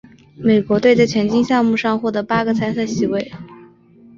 [0.39, 3.31] 美国队在拳击项目上获得八个参赛席位。